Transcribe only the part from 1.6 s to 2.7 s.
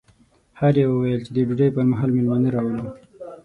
پر مهال مېلمانه